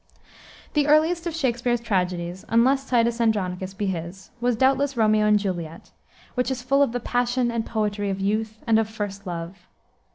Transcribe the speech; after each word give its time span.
The 0.73 0.87
earliest 0.87 1.27
of 1.27 1.35
Shakspere's 1.35 1.79
tragedies, 1.79 2.43
unless 2.49 2.89
Titus 2.89 3.21
Andronicus 3.21 3.75
be 3.75 3.85
his, 3.85 4.31
was, 4.41 4.55
doubtless, 4.55 4.97
Romeo 4.97 5.27
and 5.27 5.37
Juliet, 5.37 5.91
which 6.33 6.49
is 6.49 6.63
full 6.63 6.81
of 6.81 6.91
the 6.91 6.99
passion 6.99 7.51
and 7.51 7.67
poetry 7.67 8.09
of 8.09 8.19
youth 8.19 8.57
and 8.65 8.79
of 8.79 8.89
first 8.89 9.27
love. 9.27 9.67